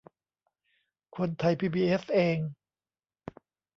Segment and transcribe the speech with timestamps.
[1.17, 2.37] คนไทยพีบีเอสเอง